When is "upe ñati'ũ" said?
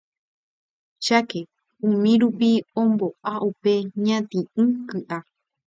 3.49-4.63